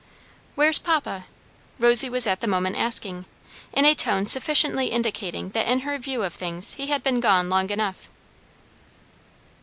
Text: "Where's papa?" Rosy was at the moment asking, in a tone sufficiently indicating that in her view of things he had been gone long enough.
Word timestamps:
"Where's 0.55 0.79
papa?" 0.79 1.25
Rosy 1.77 2.09
was 2.09 2.25
at 2.25 2.39
the 2.39 2.47
moment 2.47 2.75
asking, 2.75 3.25
in 3.71 3.85
a 3.85 3.93
tone 3.93 4.25
sufficiently 4.25 4.87
indicating 4.87 5.49
that 5.49 5.67
in 5.67 5.81
her 5.81 5.99
view 5.99 6.23
of 6.23 6.33
things 6.33 6.73
he 6.73 6.87
had 6.87 7.03
been 7.03 7.19
gone 7.19 7.49
long 7.49 7.69
enough. 7.69 8.09